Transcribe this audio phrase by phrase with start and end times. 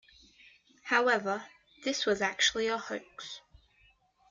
[0.85, 1.45] However,
[1.83, 3.41] this was actually a hoax.